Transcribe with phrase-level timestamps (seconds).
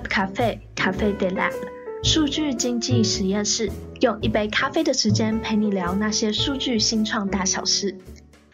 [0.00, 1.52] Lab Cafe Cafe de Lab
[2.00, 3.68] 数据经济实验室，
[4.00, 7.92] 用一杯咖啡的时间陪你聊那些数据新创大小事。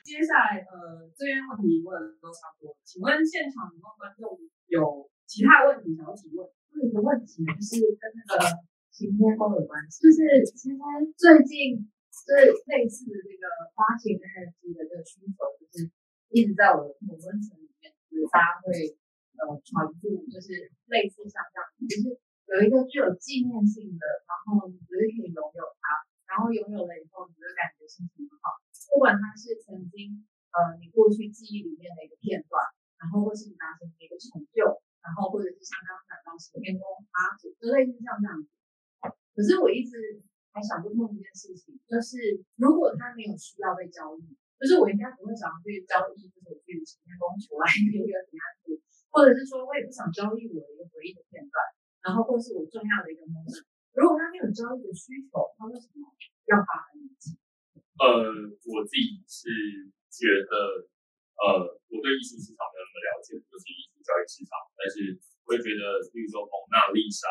[0.03, 4.27] 接下来，呃，这边问题问的都差不多，请问现场有没有观众
[4.67, 6.43] 有其他问题想要提问？
[6.83, 8.43] 有一个问题就是跟那个
[8.91, 10.75] 行天宫有关系，就是其实
[11.15, 11.87] 最近
[12.27, 13.47] 最类似的这个
[13.79, 15.95] 发行 NFT 的这个需求，就是
[16.35, 18.99] 一直在我的同温层里面，就是大家会。
[19.37, 22.17] 呃，传播就是类似像这样，就是
[22.49, 28.57] 有一个具有纪念性的，然后你觉得可以拥有它，然后拥有了以后，你就感觉心情很好。
[28.93, 32.63] 不管它是曾经呃你过去记忆里面的一个片段，
[32.97, 34.63] 然后或是你达成的一个成就，
[35.05, 38.49] 然后或者是像刚刚讲到行天宫啊，就类似像这样子。
[39.37, 40.23] 可是我一直
[40.55, 44.25] 还想不通一件事情，就是如果它没有需要被交易，
[44.57, 48.46] 就是我应该不会想要去交易，就是我去行天宫求来一个平安符。
[49.17, 51.57] 或者是说，我也不想交易我的一个回忆的片段，
[52.05, 53.65] 然后或是我重要的一个 moment。
[53.97, 56.05] 如果他没有交易的需求，他为什么
[56.53, 57.41] 要发 NFT？
[57.97, 58.29] 呃，
[58.69, 59.49] 我自己是
[60.13, 60.53] 觉得，
[61.41, 64.53] 呃，我对艺术市场没有那么了解，尤其艺术交易市场。
[64.77, 65.17] 但是
[65.49, 67.25] 我也觉得，比如说蒙娜丽莎，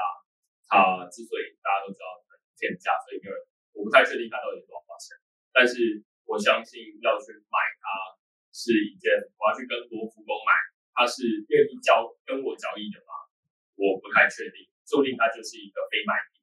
[0.66, 3.34] 它之所以大家都知道很天价，所以因为
[3.78, 5.14] 我不太确定它到底多少钱。
[5.54, 8.18] 但是我相信要去买它
[8.50, 10.74] 是一件，我要去跟罗浮宫买。
[10.96, 13.12] 他是愿意交跟我交易的吗？
[13.76, 16.40] 我不太确定，说不定他就是一个非卖品，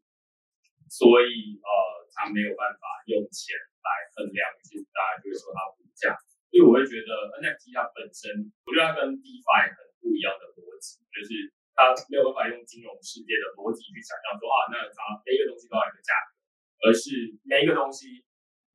[0.92, 1.72] 所以呃，
[2.12, 6.12] 他没有办法用钱来衡量，其实大家就会说他无价。
[6.52, 16.36] 所以我会觉得 NFT 它本身，我觉得它跟 DeFi 很不一样的逻辑，就是它没有办法用金融世界的逻辑去想象说啊，那它每一个东西都要一个价格，
[16.84, 17.08] 而是
[17.48, 18.20] 每一个东西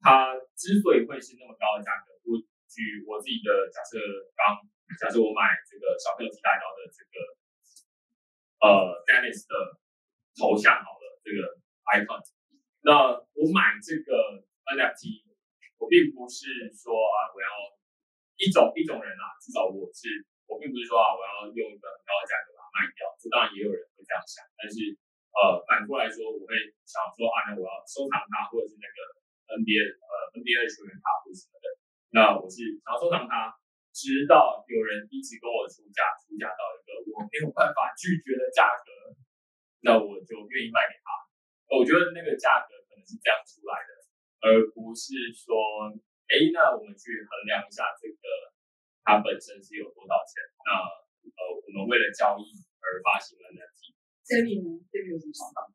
[0.02, 4.02] 它之所以会是那么高的价格，我举我自己的假设
[4.34, 4.58] 刚。
[4.96, 5.52] 假设我买
[5.96, 7.16] 小朋友提带刀的这个
[8.60, 8.68] 呃
[9.08, 9.80] Dennis 的
[10.36, 11.40] 头像好了，这个
[11.96, 12.20] icon，
[12.84, 15.24] 那我买这个 NFT，
[15.80, 17.48] 我并不是说啊我要
[18.38, 20.10] 一种一种人啊，至少我是
[20.50, 24.76] 我并不是说啊我要用一个很高的价格把它卖掉，这当然也有人会这样想，但是
[25.38, 26.54] 呃反过来说，我会
[26.84, 28.98] 想说啊那我要收藏它，或者是那个
[29.58, 31.66] NBA 呃 NBA 球员卡或什么的，
[32.12, 33.54] 那我是想要收藏它。
[33.98, 39.18] 直到有人一直跟我出价，出价到一个我没有办法拒绝的价格，
[39.82, 41.10] 那我就愿意卖给他。
[41.74, 43.92] 我觉得那个价格可能是这样出来的，
[44.46, 45.90] 而不是说，
[46.30, 48.22] 哎，那我们去衡量一下这个
[49.02, 50.46] 它本身是有多少钱。
[50.62, 50.78] 那
[51.34, 52.46] 呃，我们为了交易
[52.78, 53.98] 而发行了 NFT。
[54.22, 55.66] 这里呢，这里有什么想法？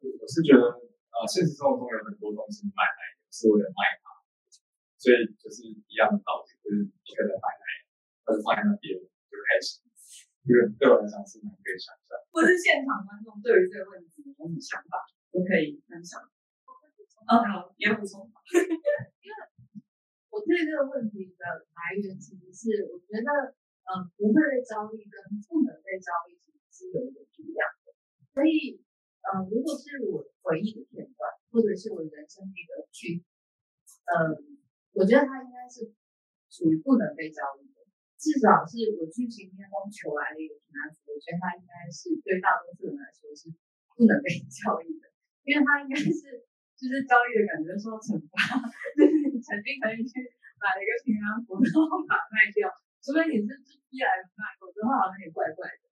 [0.00, 0.64] 我是觉得，
[1.12, 4.13] 呃，现实生活中有很多东西买来是为了卖它。
[5.04, 7.64] 所以就是一样的道理，就是一个人买来，
[8.24, 9.84] 他就放在那边就开始，
[10.48, 12.16] 因为对我来讲是蛮可以想象。
[12.32, 14.96] 或是现场观众对于这个问题有什么想法，
[15.28, 16.24] 都可以分享。
[17.28, 18.24] 嗯，好，你要补充。
[19.20, 19.36] 因为
[20.32, 21.44] 我对这个问题的
[21.76, 23.28] 来源其实是，我觉得，
[23.84, 27.92] 嗯，不会被交易跟不能被交易其实是有一点不一样的。
[28.32, 28.80] 所以，
[29.20, 33.20] 嗯，如果是我回忆的片段，或者是我人生的一个剧，
[34.08, 34.63] 嗯。
[34.94, 35.90] 我觉得它应该是
[36.48, 37.82] 属于不能被交易的，
[38.16, 41.12] 至少是我去晴天宫求来的一个平安符。
[41.12, 43.50] 我觉得它应该是对大多数人来说是
[43.98, 45.10] 不能被交易的，
[45.42, 46.14] 因为他应该是
[46.74, 48.58] 就是交易的感觉受惩罚，
[48.94, 50.18] 就是你曾经可以去
[50.62, 52.66] 买了一个平安符，然后把它卖掉，
[53.02, 53.50] 除非你是
[53.90, 55.82] 逼来卖，否则的话好像也怪怪的。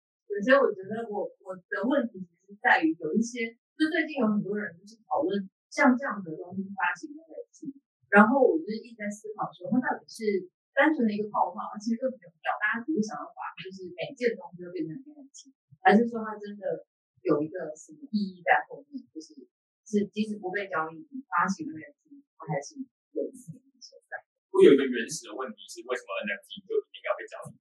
[0.42, 7.70] 所以我觉得我我的问题其实在于有一些，就最近有很多人就是讨论像这样的东西发行的问题。
[8.12, 15.48] 然后我就一直在思考说，它到底是单纯的一个泡泡，其实更重要，大家只是想要把就是每件东西都变成 NFT，
[15.80, 16.84] 还是说它真的
[17.24, 19.00] 有一个什么意义在后面？
[19.08, 19.48] 就是
[19.88, 22.76] 是即使不被交易发行的 NFT，它还是
[23.16, 24.20] 有意义存在。
[24.52, 27.56] 会有一个原始的问题是，为什么 NFT 就一定要被交易？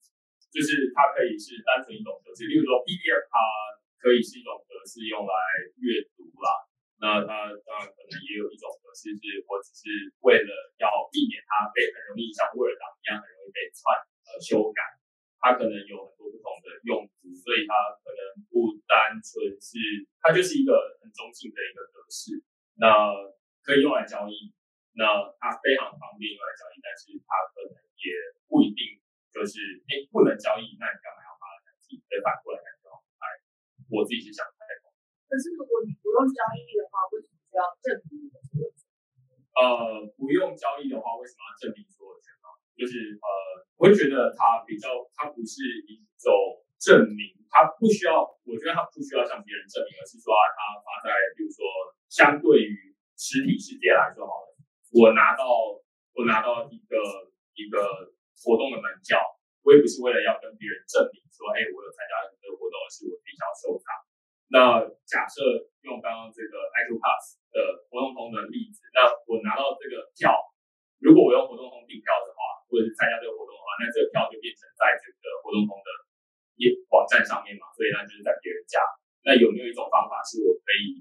[0.52, 3.40] 就是它可以是单纯一种格式，例如说 PDF，它
[4.04, 5.36] 可以是一种格式用来
[5.80, 6.68] 阅读啦。
[7.02, 9.90] 那它当然可能也有一种格式，是我只是
[10.22, 13.82] 为了要避免它被很容易像 Word 档一样很容易被篡
[14.30, 14.86] 呃修改，
[15.42, 17.74] 它可能有很多不同的用途，所以它
[18.06, 18.22] 可能
[18.54, 19.82] 不单纯是
[20.22, 22.38] 它就是一个很中性的一个格式，
[22.78, 23.10] 那
[23.66, 24.54] 可以用来交易，
[24.94, 25.10] 那
[25.42, 28.14] 它非常方便用来交易，但是它可能也
[28.46, 29.02] 不一定
[29.34, 29.58] 就是
[29.90, 31.98] 哎不能交易，那你干嘛要发 NFT？
[32.06, 32.94] 所以反过来讲，
[33.26, 33.26] 哎，
[33.90, 34.46] 我自己是想。
[35.32, 38.84] 可是如果你不用交易的话，为什么需要证明所有权？
[39.56, 42.52] 呃，不用交易的话，为什么要证明所有权呢？
[42.76, 43.28] 就是呃，
[43.80, 46.36] 我会觉得它比较，它不是一种
[46.76, 51.64] 证明它不需要，我觉得它不需要向别人证明，而是说啊，它发在，比如说
[52.12, 54.52] 相对于实体世界来说好了，
[54.92, 55.48] 我拿到
[56.12, 57.00] 我拿到一个
[57.56, 59.16] 一个活动的门票，
[59.64, 63.96] 我也不是为了要跟别人证明说，哎，我有参加这个活动，而是我自己想要收藏。
[64.52, 65.40] 那假设
[65.88, 70.36] 用刚刚这个 iToPass 的活动通的例子，那我拿到这个票，
[71.00, 75.88] 如果我用活动通订票的话，或者是参加这个活动的话，那这个票就变成在这个活动通的
[76.92, 78.78] 网站上面嘛，所以那就是在别人家。
[79.24, 81.00] 那有没有一种方法是我可以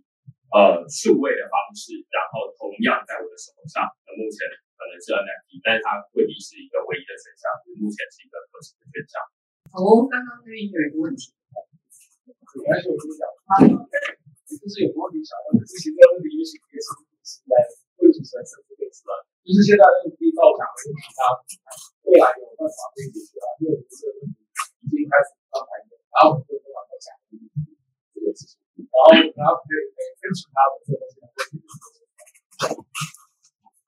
[0.52, 3.82] 呃数位的方式，然后同样在我的手上？
[4.06, 4.46] 那目前
[4.78, 7.50] 可能是 NFT，但是它未必是一个唯一的选项，
[7.80, 9.18] 目前是一个可行的选项。
[9.72, 11.32] 好，刚刚这边有一个问题，
[12.30, 13.24] 我还是我跟你讲，
[14.50, 16.88] 就是有个问题想问，之前这个问题也许也是
[17.26, 17.54] 是在
[18.02, 19.14] 为主持人设置的是吧？
[19.42, 21.20] 就是现在用 NFT 造假的问题，它
[22.06, 23.46] 未来有办法可以解决啊？
[23.58, 24.46] 因为这个问题
[24.86, 27.14] 已经开始上台面，然后很多人都把它讲。
[28.10, 31.18] 这个事情，然后然后可以可以跟其他的这个东西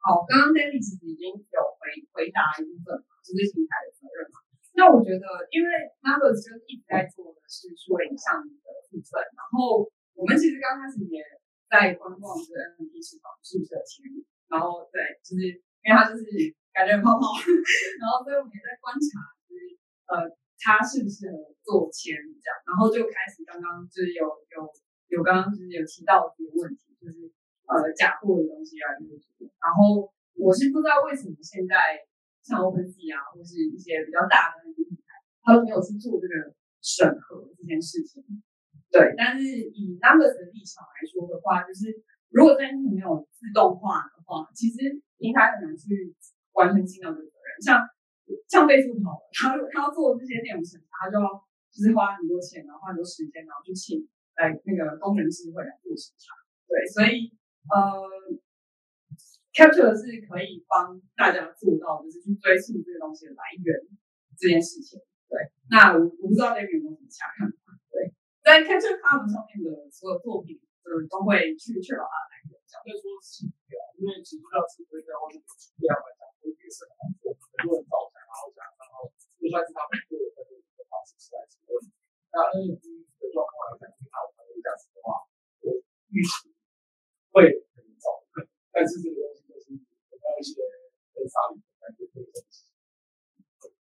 [0.03, 4.42] 好，刚刚 Danny 其实已经有回回答一部分嘛，就是平台的责任嘛。
[4.75, 5.69] 那我觉得，因为
[6.01, 8.49] Numbers 就一直在做的是数位影像的
[8.89, 9.85] 部分，然后
[10.17, 11.21] 我们其实刚开始也
[11.69, 15.45] 在观望这个 NFT 市场是不是有前景，然后对，就是
[15.85, 16.25] 因为它就是
[16.73, 17.33] 感觉泡泡，
[18.01, 19.77] 然后所以我们也在观察，就是
[20.09, 20.33] 呃。
[20.63, 21.35] 他适不适合
[21.67, 24.23] 做签这样，然后就开始刚刚就是有
[24.55, 24.63] 有
[25.11, 27.27] 有刚刚就是有提到这个问题，就是
[27.67, 29.51] 呃假货的东西越来越多。
[29.59, 30.07] 然后
[30.39, 31.99] 我是不知道为什么现在
[32.43, 38.23] 像 OpenSea 啊，或是一些比较大的那些平台，他都没有去做这个审核这件事情。
[38.93, 41.89] 对，但是以 Numbers 的立场来说的话，就是
[42.29, 46.13] 如果这件事情没有自动化的话，其实平台很难去
[46.53, 47.51] 完成尽到这个责任。
[47.65, 47.81] 像
[48.49, 51.25] 像贝富宝，他他要做这些内容审查，他就要
[51.73, 54.05] 就是花很多钱，然后花很多时间，然后去请
[54.37, 56.37] 来那个工程师会来做审查。
[56.69, 57.33] 对，所以
[57.73, 58.05] 呃
[59.53, 63.77] ，Capture 是可以帮大家做到，就是去追溯这个东西的来源
[64.37, 64.99] 这件事情。
[65.29, 65.39] 对，
[65.71, 67.73] 那我我不知道那边有没有什么其他看法？
[67.89, 68.13] 对，
[68.45, 72.57] 在 Capture Card 上面的所有作品，就是都会去确保它的来源。
[72.69, 78.17] 相对说是对啊，因为只知道是会在外面出这样来讲，会也是很难做，很多人造假。
[78.25, 81.77] 然后讲，然后就算是他们做的这个方式出来之后，
[82.33, 85.29] 那 NFT 的状况来讲，它有很多价值的话，
[85.65, 85.77] 我
[86.13, 86.49] 预期
[87.33, 87.45] 会
[87.77, 88.21] 很早，
[88.73, 90.61] 但是这个东西就是有一些
[91.13, 92.69] 很傻逼的感觉可以东西。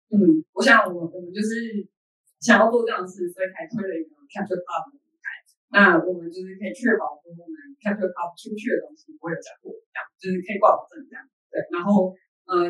[0.10, 1.90] 嗯，我想我我们就是
[2.38, 5.26] 想要做这样的事，所以才推了一个 Capture Club 的平台。
[5.74, 11.26] 那我们就是可以确保说，我们 Capture Club 出去的东西不会有假货，这样就是可以挂保证这样。
[11.50, 12.14] 对，然后
[12.46, 12.70] 呃，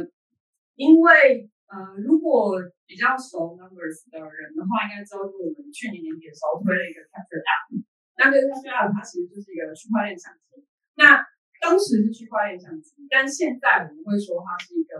[0.79, 2.55] 因为呃，如果
[2.87, 7.83] 比较熟 Numbers 的人的话，应该知道，就是我们去年年底的时候推了一个 Capture App。
[8.15, 10.63] 那这个 Capture App 它其实就是一个区块链相机。
[10.95, 11.19] 那
[11.61, 14.97] 当时是区块链相机，但现在我们会说它是一个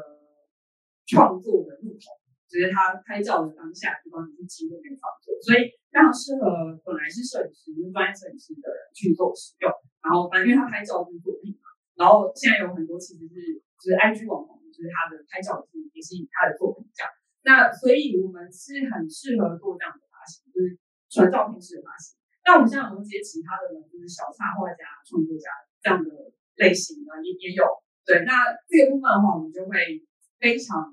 [1.10, 2.21] 创作的入口，
[2.52, 9.72] 就是他拍照的当下就帮你去记录那个创作，所以非常适合本来是摄影师、就专业摄影师的人去做使用。
[10.04, 14.60] 然后反正因为他拍照是作品嘛，然后现在有很多其实是就是 IG 网红。
[14.72, 17.12] 就是他的拍照是也是以他的作品这样，
[17.44, 20.80] 那所以我们是很适合做这样的发行，就是
[21.12, 22.16] 纯照片式的发行。
[22.48, 25.52] 那我们现在有接其他的人，就是小插画家、创作家
[25.84, 26.08] 这样的
[26.56, 27.68] 类型呢，也也有。
[28.08, 30.02] 对，那这个部分的话，我们就会
[30.40, 30.88] 非常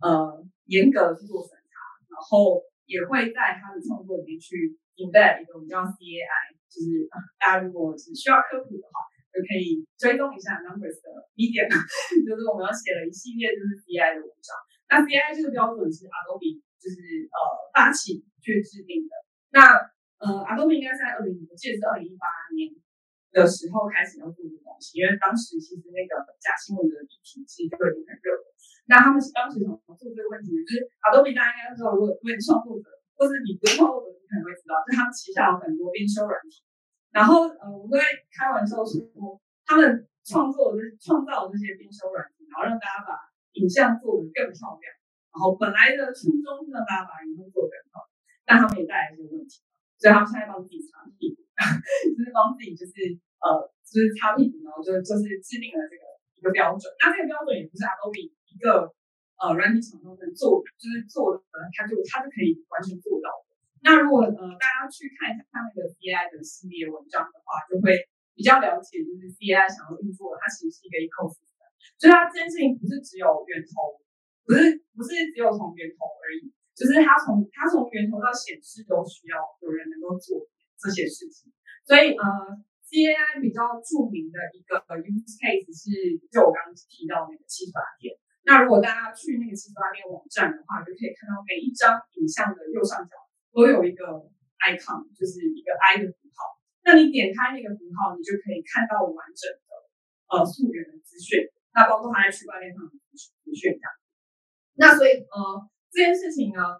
[0.00, 1.74] 呃严格的去做审查，
[2.10, 7.08] 然后也会在他的创作里面去 embed 一个我们叫 CAI，就是
[7.38, 9.06] 大家如果是需要科普的话。
[9.36, 11.68] 就可以追踪一下 Numbers 的 Medium，
[12.24, 14.48] 就是我们要写了一系列就是 CI 的文章。
[14.88, 17.36] 那 CI 这个标准是 Adobe 就是呃
[17.68, 19.12] 发起去制定的。
[19.52, 19.76] 那
[20.24, 22.24] 呃 Adobe 应该是在二零，我记得是二零一八
[22.56, 22.72] 年
[23.36, 28.48] 的时候开始要做这个东西，因为当时其实那个假新闻的议题其实就已经很热了。
[28.88, 30.64] 那他们是当时怎么做这个问题呢？
[30.64, 32.88] 就是 Adobe 大家应该知道，如果为创作者
[33.20, 36.64] 或是你不是创作者，你可能会知道，就他们旗下有很多编修软体。
[37.12, 38.00] 然后，呃，我们会
[38.32, 39.04] 开玩笑说，
[39.68, 39.84] 他们
[40.24, 43.16] 创作就是、创造这些编修软件，然后让大家把
[43.60, 44.84] 影像做得更漂亮。
[45.32, 48.06] 然后本来的初衷是让大家把影像做得更好，
[48.46, 49.60] 但他们也带来一些问题，
[49.98, 51.42] 所以他们现在帮自己擦屁股，
[52.14, 52.94] 就是帮自己就是
[53.46, 56.02] 呃，就是擦屁股，然后就就是制定了这个
[56.34, 56.90] 一个标准。
[56.98, 58.90] 那这个标准也不是 Adobe 一个
[59.38, 63.30] 呃软体厂商能做，就是做的，他就他就可以完全做到。
[63.86, 67.94] 那如果呃大家去看一下他那个 CI 的系列文章的话，就会
[68.34, 73.96] 比较了解，就是 CI 想要运作，它其实是一个 ecosystem，所以它这件事情不是只有源头，
[74.42, 80.42] 不是不是只有从源头而已，就是它从它从源头到显示都需要有人能够做
[80.80, 81.52] 这些事情。
[81.86, 82.24] 所以呃
[82.86, 85.90] ，CAI 比较著名的一个 use case 是，
[86.30, 88.14] 就我刚刚提到那个七十八天。
[88.46, 93.18] 那如果大家去那个七十八天网站的话，就可以看到每一张影像的右上角
[93.50, 94.30] 都有一个
[94.62, 96.54] icon，就是一个 i 的符号。
[96.86, 99.70] 那你点开那个符号，你就可以看到完整的
[100.30, 101.42] 呃溯源的资讯。
[101.74, 103.90] 那包括它在区块链上的资讯这样。
[104.78, 106.78] 那所以呃这件事情呢，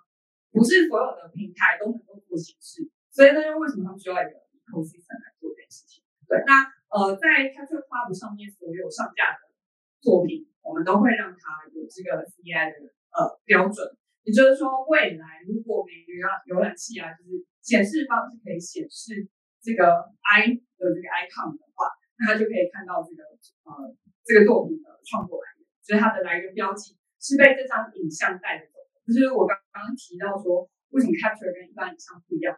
[0.55, 6.07] 不是所有的平台都能够做显示，所以那就为什么他们需要一个 ecosystem 来做件事情？
[6.31, 6.63] 对，那
[6.95, 9.51] 呃在 Capture Club 上面所有上架的
[9.99, 13.83] 作品，我们都会让它有这个 C I 的呃标准，
[14.23, 16.15] 也就是说未来如果每个
[16.47, 19.27] 浏览器啊，就是显示方是可以显示
[19.59, 21.91] 这个 I 的这个 icon 的话，
[22.23, 23.27] 那它就可以看到这个
[23.67, 23.91] 呃
[24.23, 26.95] 这个作品的创作来源，就是它的来源标记。
[27.19, 32.55] 是被这张影像带着走的，就是我刚刚提到说，为什么 capture 跟一般影像不一样，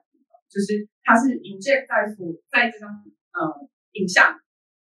[0.49, 2.89] 就是它是 inject 在所在这张
[3.37, 4.35] 呃影像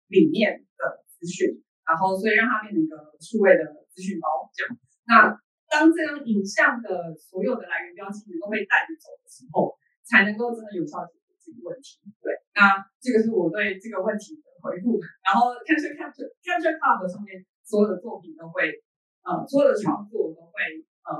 [0.08, 4.74] 里面的资讯，然后所以让它变成一个数位的资讯包这样。
[5.06, 5.36] 那
[5.68, 12.00] 当这张影像的所有的来源标记能够被带着走的时候，才能够真的有效解决这个问题。
[12.24, 14.98] 对，那这个是我对这个问题的回复。
[15.24, 18.82] 然后 capture capture capture club 上面所有的作品都会。
[19.28, 20.56] 呃，所有的创作都会
[21.04, 21.12] 呃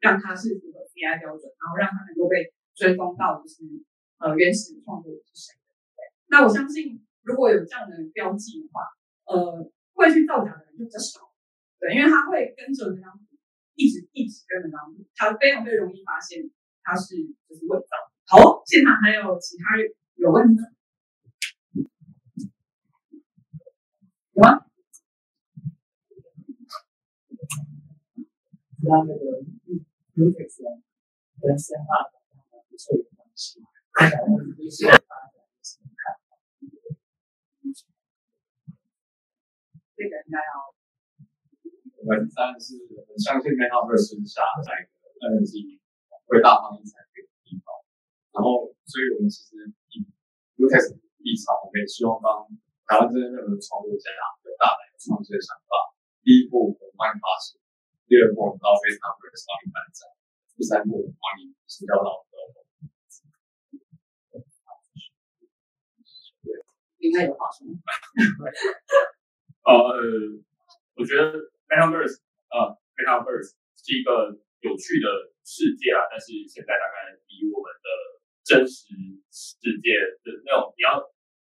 [0.00, 3.60] 让它是符合 CI 标准，然后让它能够被追踪到就是
[4.20, 5.56] 呃原始创作是谁。
[5.96, 8.84] 对，那我相信如果有这样的标记的话，
[9.24, 11.32] 呃，会去造假的人就比较少。
[11.80, 13.24] 对，因为他会跟着那张图
[13.74, 16.50] 一直一直跟着那张图，他非常非常容易发现
[16.82, 17.16] 他是
[17.48, 17.96] 就是伪造。
[18.26, 19.76] 好，现场还有其他
[20.16, 20.66] 有问题吗？
[24.34, 24.66] 有吗？
[28.82, 29.44] 那那个
[30.16, 30.62] Utex
[31.40, 32.18] 跟森巴的
[32.70, 33.60] 不错的关系，
[33.90, 34.06] 这
[40.08, 40.52] 个应该要，
[41.98, 45.76] 我们当然是很相信 Metaverse 下在一个 NFT
[46.24, 47.68] 会大放异彩的地方，
[48.32, 50.06] 然后所以我们其实以
[50.56, 52.48] Utex 立场，我们也希望帮
[52.88, 54.08] 台湾这些任何创作者
[54.46, 55.92] 有大胆的创新想法，
[56.24, 57.60] 第一步我们帮你发行。
[58.08, 60.08] 第二步，到 Metaverse 帮你办展；
[60.56, 62.32] 第三步，帮你成交到的。
[67.00, 67.66] 应该有话说。
[69.66, 69.74] 呃，
[70.96, 71.34] 我觉得
[71.68, 77.88] Metaverse 呃 Metaverse 是一个有趣的世界啊，但是现在大概比我们的
[78.44, 78.94] 真实
[79.32, 81.00] 世界的那种，你要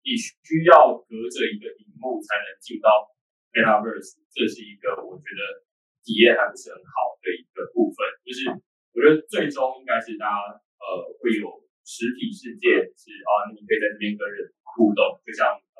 [0.03, 3.13] 你需要隔着一个荧幕才能进到
[3.55, 5.63] Metaverse，这是一个我觉得。
[6.05, 7.97] 体验还不是很好的一个部分，
[8.29, 8.45] 就是
[8.93, 10.37] 我觉得最终应该是大家
[10.77, 10.85] 呃
[11.17, 11.49] 会有
[11.81, 15.78] 实体世界，是啊，你可以在这边跟人互动，就像呃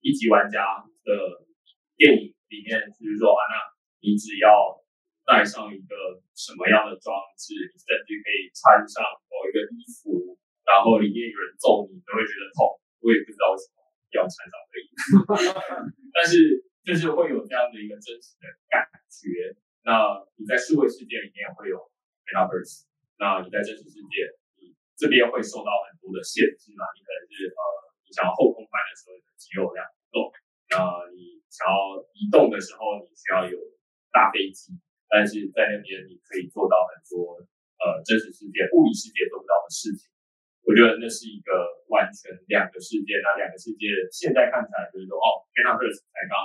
[0.00, 1.10] 一级玩家的
[1.96, 3.56] 电影里面，就是说啊，那
[4.04, 4.48] 你只要
[5.24, 9.00] 带上一个什么样的装置，你甚至可以穿上
[9.32, 12.76] 某一个衣服，然后里面有人揍你，你都会觉得痛。
[13.04, 13.84] 我也不知道为什么
[14.16, 18.80] 要穿上这个衣服， 但是就是会有这样的一个真实的感
[19.12, 19.56] 觉。
[19.84, 21.76] 那你在数位世界里面会有
[22.24, 22.88] Metaverse，
[23.20, 26.88] 那你在真实世界，你这边会受到很多的限制嘛？
[26.96, 27.60] 你可能是呃，
[28.14, 30.30] 想要后空翻的时候，你的肌肉量不够；
[30.70, 30.78] 那
[31.10, 33.58] 你想要移动的时候，你需要有
[34.14, 34.78] 大飞机。
[35.10, 37.42] 但是在那边你可以做到很多
[37.82, 40.06] 呃真实世界、物理世界做不到的事情。
[40.62, 41.50] 我觉得那是一个
[41.90, 43.18] 完全两个世界。
[43.26, 46.38] 那两个世界现在看起来就是说，哦，Metaverse 才刚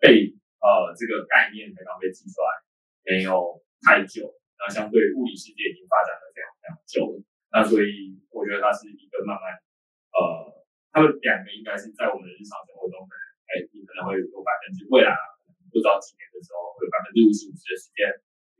[0.00, 0.32] 被。
[0.60, 2.60] 呃，这个概念才刚被提出来，
[3.08, 4.28] 没有太久，
[4.60, 9.56] 那相对物理世界已经发展了非常非常久了，那所以我觉得它是一个慢慢，
[10.12, 10.59] 呃，
[10.90, 15.22] 他们两个应该是在我们的日常生活中可能，哎，你可能会有百分之未来啊，
[15.70, 18.06] 不知道几年的时候会有百分之五十五十的时间，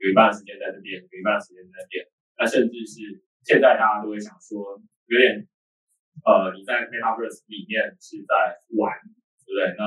[0.01, 2.07] 有一半的时间在这边，有一半的时间在那边，
[2.39, 5.45] 那甚至是现在大家都会想说，有点，
[6.23, 8.95] 呃，你在 Metaverse 里面是在玩，
[9.43, 9.75] 对不对？
[9.79, 9.85] 那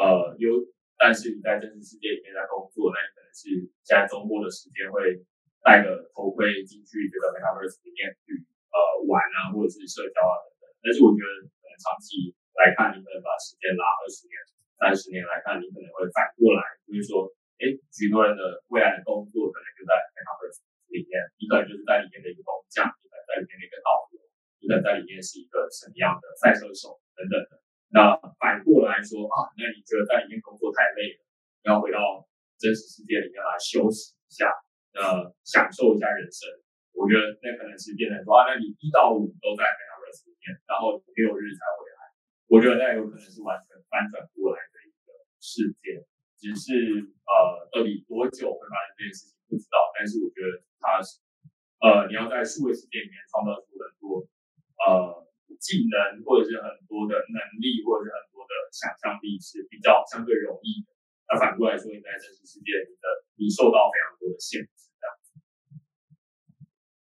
[0.00, 0.68] 呃有。
[1.00, 3.48] 但是你在真实世界里面在工作，那你可能是
[3.88, 5.16] 现在周末的时间会
[5.64, 8.36] 戴个头盔进去这个 Metaverse 里面去
[8.68, 8.76] 呃
[9.08, 10.36] 玩啊，或者是社交啊。
[10.80, 14.34] 但是我觉得可能长期来看，你可能把时间拉二十年、
[14.80, 17.28] 三十年来看，你可能会反过来，就是说，
[17.60, 24.24] 哎，许多人的未来的工作可能就在 Metaverse 里面，你可能就是在里面的一个工匠，你可能在里面的一个导游，
[24.60, 27.60] 你可能在里面是一个什么样的赛车手等等的。
[27.92, 31.20] 那反过来说啊，那你觉得在里面工作太累了，
[31.68, 32.24] 要回到
[32.56, 34.48] 真实世界里面来休息一下，
[34.96, 36.48] 呃享受一下人生。
[36.94, 39.62] 我觉得那可能是变成说啊，那你一到五都在
[40.66, 42.00] 然后六日才回来。
[42.50, 46.02] 我觉得那有可能是完全翻转过来的一个事件，
[46.38, 49.90] 只是呃到底多久会发生这件事情不知道。
[49.94, 51.22] 但是我觉得它是
[51.82, 54.26] 呃你要在数位世界里面创造出很多
[54.82, 55.26] 呃
[55.58, 60.90] 技能或者是很多的能力或者是很多的想象力是比较相对容易的。
[61.30, 63.06] 那反过来说，你在真实世界里的
[63.38, 64.90] 你受到非常多的限制。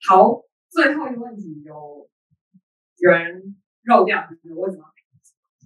[0.06, 2.08] 好，最后一个问题有
[3.12, 4.84] 人肉掉，有为什么？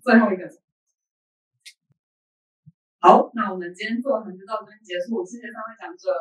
[0.02, 0.48] 最后一个。
[3.00, 6.12] 好，那我们今天座谈就到这边结束，谢谢三位讲者。